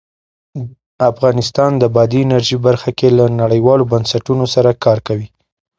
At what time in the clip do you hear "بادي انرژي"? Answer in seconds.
1.95-2.57